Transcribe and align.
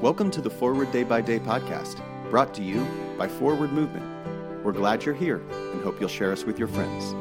Welcome 0.00 0.30
to 0.32 0.40
the 0.40 0.50
Forward 0.50 0.92
Day 0.92 1.02
by 1.02 1.20
Day 1.20 1.38
podcast, 1.38 2.00
brought 2.30 2.54
to 2.54 2.62
you 2.62 2.86
by 3.18 3.26
Forward 3.26 3.72
Movement. 3.72 4.04
We're 4.64 4.72
glad 4.72 5.04
you're 5.04 5.14
here 5.14 5.42
and 5.50 5.82
hope 5.82 5.98
you'll 5.98 6.08
share 6.08 6.30
us 6.30 6.44
with 6.44 6.58
your 6.58 6.68
friends. 6.68 7.14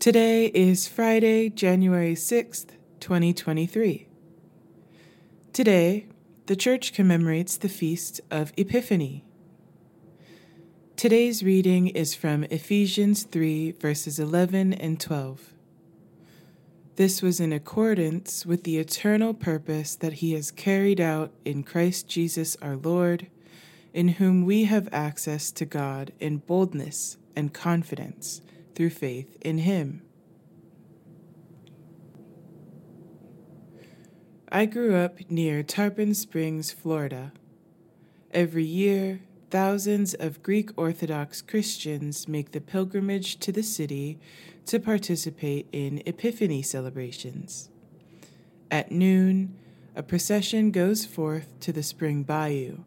Today 0.00 0.46
is 0.46 0.88
Friday, 0.88 1.50
January 1.50 2.14
6th, 2.14 2.70
2023. 3.00 4.08
Today, 5.52 6.06
the 6.46 6.56
Church 6.56 6.92
commemorates 6.92 7.56
the 7.56 7.68
feast 7.68 8.20
of 8.30 8.52
Epiphany. 8.56 9.24
Today's 11.00 11.42
reading 11.42 11.86
is 11.86 12.14
from 12.14 12.44
Ephesians 12.44 13.22
3, 13.22 13.70
verses 13.70 14.18
11 14.18 14.74
and 14.74 15.00
12. 15.00 15.54
This 16.96 17.22
was 17.22 17.40
in 17.40 17.54
accordance 17.54 18.44
with 18.44 18.64
the 18.64 18.76
eternal 18.76 19.32
purpose 19.32 19.96
that 19.96 20.12
He 20.12 20.34
has 20.34 20.50
carried 20.50 21.00
out 21.00 21.32
in 21.42 21.62
Christ 21.62 22.06
Jesus 22.06 22.54
our 22.60 22.76
Lord, 22.76 23.28
in 23.94 24.08
whom 24.08 24.44
we 24.44 24.64
have 24.64 24.90
access 24.92 25.50
to 25.52 25.64
God 25.64 26.12
in 26.20 26.36
boldness 26.36 27.16
and 27.34 27.54
confidence 27.54 28.42
through 28.74 28.90
faith 28.90 29.38
in 29.40 29.56
Him. 29.56 30.02
I 34.52 34.66
grew 34.66 34.96
up 34.96 35.30
near 35.30 35.62
Tarpon 35.62 36.12
Springs, 36.12 36.70
Florida. 36.72 37.32
Every 38.32 38.64
year, 38.64 39.22
thousands 39.50 40.14
of 40.14 40.42
Greek 40.42 40.70
Orthodox 40.76 41.42
Christians 41.42 42.28
make 42.28 42.52
the 42.52 42.60
pilgrimage 42.60 43.38
to 43.40 43.50
the 43.50 43.62
city 43.62 44.18
to 44.66 44.78
participate 44.78 45.66
in 45.72 46.02
Epiphany 46.06 46.62
celebrations. 46.62 47.68
At 48.70 48.92
noon, 48.92 49.56
a 49.96 50.02
procession 50.02 50.70
goes 50.70 51.04
forth 51.04 51.58
to 51.60 51.72
the 51.72 51.82
spring 51.82 52.22
bayou, 52.22 52.84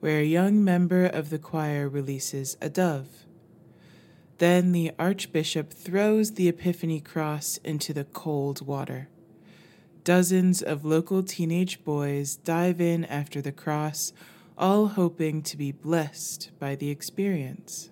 where 0.00 0.20
a 0.20 0.24
young 0.24 0.64
member 0.64 1.04
of 1.04 1.28
the 1.28 1.38
choir 1.38 1.88
releases 1.88 2.56
a 2.62 2.70
dove. 2.70 3.08
Then 4.38 4.72
the 4.72 4.92
Archbishop 4.98 5.70
throws 5.70 6.32
the 6.32 6.48
Epiphany 6.48 7.00
cross 7.00 7.58
into 7.58 7.92
the 7.92 8.04
cold 8.04 8.66
water. 8.66 9.08
Dozens 10.04 10.62
of 10.62 10.84
local 10.84 11.22
teenage 11.22 11.84
boys 11.84 12.36
dive 12.36 12.80
in 12.80 13.04
after 13.06 13.42
the 13.42 13.52
cross, 13.52 14.12
all 14.58 14.88
hoping 14.88 15.42
to 15.42 15.56
be 15.56 15.72
blessed 15.72 16.50
by 16.58 16.74
the 16.74 16.90
experience. 16.90 17.90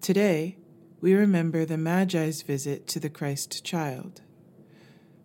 Today, 0.00 0.56
we 1.00 1.14
remember 1.14 1.64
the 1.64 1.78
Magi's 1.78 2.42
visit 2.42 2.86
to 2.88 3.00
the 3.00 3.10
Christ 3.10 3.64
child. 3.64 4.20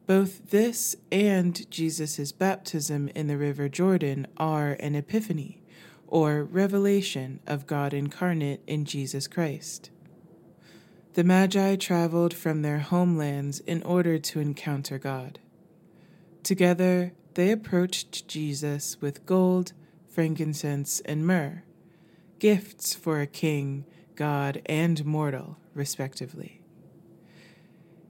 Both 0.08 0.52
this 0.52 0.96
and 1.12 1.70
Jesus' 1.70 2.32
baptism 2.32 3.10
in 3.16 3.28
the 3.28 3.38
River 3.38 3.68
Jordan 3.68 4.28
are 4.38 4.78
an 4.80 4.96
epiphany, 4.96 5.64
or 6.08 6.44
revelation 6.44 7.40
of 7.48 7.68
God 7.68 7.94
incarnate 7.94 8.62
in 8.68 8.86
Jesus 8.86 9.28
Christ. 9.28 9.90
The 11.14 11.24
Magi 11.24 11.76
traveled 11.78 12.34
from 12.34 12.62
their 12.62 12.80
homelands 12.80 13.60
in 13.62 13.82
order 13.84 14.20
to 14.20 14.40
encounter 14.40 15.00
God. 15.00 15.40
Together, 16.44 17.14
they 17.36 17.52
approached 17.52 18.28
Jesus 18.28 19.00
with 19.02 19.26
gold, 19.26 19.74
frankincense, 20.10 21.02
and 21.02 21.28
myrrh, 21.28 21.64
gifts 22.40 22.96
for 22.96 23.20
a 23.20 23.28
king, 23.28 23.86
God, 24.16 24.62
and 24.66 25.06
mortal, 25.06 25.58
respectively. 25.74 26.62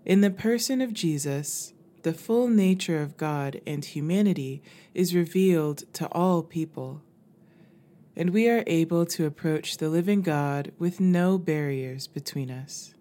In 0.06 0.22
the 0.22 0.30
person 0.30 0.80
of 0.80 0.94
Jesus, 0.94 1.74
the 2.04 2.14
full 2.14 2.48
nature 2.48 3.02
of 3.02 3.18
God 3.18 3.60
and 3.66 3.84
humanity 3.84 4.62
is 4.94 5.16
revealed 5.16 5.92
to 5.94 6.08
all 6.12 6.44
people, 6.44 7.02
and 8.16 8.30
we 8.30 8.48
are 8.48 8.64
able 8.68 9.08
to 9.08 9.26
approach 9.26 9.78
the 9.78 9.90
living 9.90 10.22
God 10.22 10.72
with 10.78 11.00
no 11.00 11.40
barriers 11.40 12.06
between 12.06 12.52
us. 12.52 12.94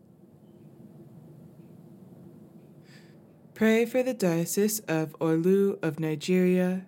Pray 3.55 3.87
for 3.87 4.03
the 4.03 4.15
Diocese 4.15 4.81
of 4.81 5.17
Orlu 5.21 5.79
of 5.81 6.01
Nigeria. 6.01 6.87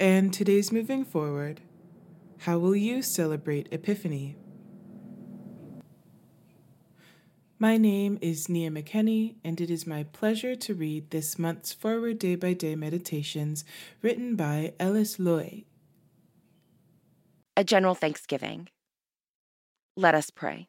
And 0.00 0.32
today's 0.32 0.72
moving 0.72 1.04
forward. 1.04 1.60
How 2.38 2.56
will 2.56 2.74
you 2.74 3.02
celebrate 3.02 3.68
Epiphany? 3.70 4.36
My 7.58 7.76
name 7.76 8.18
is 8.22 8.48
Nia 8.48 8.70
McKenney, 8.70 9.34
and 9.44 9.60
it 9.60 9.70
is 9.70 9.86
my 9.86 10.04
pleasure 10.04 10.56
to 10.56 10.72
read 10.72 11.10
this 11.10 11.38
month's 11.38 11.74
Forward 11.74 12.18
Day 12.18 12.34
by 12.34 12.54
Day 12.54 12.74
Meditations 12.74 13.62
written 14.00 14.36
by 14.36 14.72
Ellis 14.80 15.18
Loy. 15.18 15.64
A 17.58 17.62
general 17.62 17.94
thanksgiving. 17.94 18.68
Let 19.98 20.14
us 20.14 20.30
pray. 20.30 20.68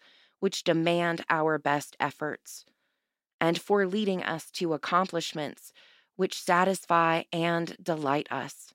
which 0.41 0.63
demand 0.63 1.23
our 1.29 1.57
best 1.57 1.95
efforts, 1.99 2.65
and 3.39 3.61
for 3.61 3.85
leading 3.85 4.21
us 4.23 4.51
to 4.51 4.73
accomplishments 4.73 5.71
which 6.17 6.41
satisfy 6.41 7.23
and 7.31 7.77
delight 7.81 8.27
us. 8.29 8.73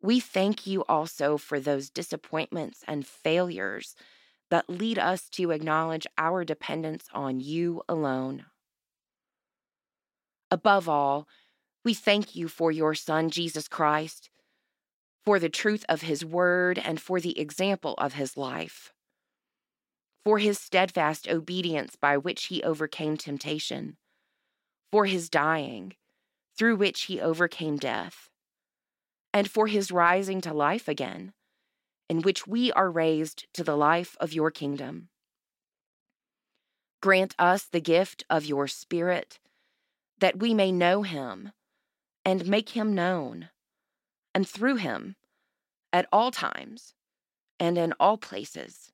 We 0.00 0.20
thank 0.20 0.66
you 0.66 0.84
also 0.88 1.36
for 1.36 1.58
those 1.58 1.90
disappointments 1.90 2.84
and 2.86 3.06
failures 3.06 3.96
that 4.50 4.70
lead 4.70 4.98
us 4.98 5.28
to 5.30 5.50
acknowledge 5.50 6.06
our 6.16 6.44
dependence 6.44 7.06
on 7.12 7.40
you 7.40 7.82
alone. 7.88 8.46
Above 10.50 10.88
all, 10.88 11.26
we 11.84 11.92
thank 11.92 12.36
you 12.36 12.46
for 12.46 12.70
your 12.70 12.94
Son, 12.94 13.30
Jesus 13.30 13.66
Christ, 13.66 14.30
for 15.24 15.38
the 15.40 15.48
truth 15.48 15.84
of 15.88 16.02
his 16.02 16.24
word 16.24 16.78
and 16.78 17.00
for 17.00 17.18
the 17.18 17.38
example 17.38 17.94
of 17.98 18.14
his 18.14 18.36
life 18.36 18.93
for 20.24 20.38
his 20.38 20.58
steadfast 20.58 21.28
obedience 21.28 21.96
by 21.96 22.16
which 22.16 22.46
he 22.46 22.62
overcame 22.62 23.16
temptation, 23.16 23.96
for 24.90 25.04
his 25.04 25.28
dying, 25.28 25.94
through 26.56 26.76
which 26.76 27.02
he 27.02 27.20
overcame 27.20 27.76
death, 27.76 28.30
and 29.32 29.50
for 29.50 29.66
his 29.66 29.92
rising 29.92 30.40
to 30.40 30.54
life 30.54 30.88
again, 30.88 31.32
in 32.08 32.22
which 32.22 32.46
we 32.46 32.72
are 32.72 32.90
raised 32.90 33.46
to 33.52 33.62
the 33.62 33.76
life 33.76 34.16
of 34.18 34.32
your 34.32 34.50
kingdom. 34.50 35.08
Grant 37.02 37.34
us 37.38 37.64
the 37.64 37.80
gift 37.80 38.24
of 38.30 38.46
your 38.46 38.66
Spirit, 38.66 39.38
that 40.20 40.38
we 40.38 40.54
may 40.54 40.72
know 40.72 41.02
him 41.02 41.52
and 42.24 42.46
make 42.46 42.70
him 42.70 42.94
known, 42.94 43.50
and 44.34 44.48
through 44.48 44.76
him, 44.76 45.16
at 45.92 46.08
all 46.10 46.30
times 46.30 46.94
and 47.60 47.76
in 47.76 47.92
all 48.00 48.16
places 48.16 48.93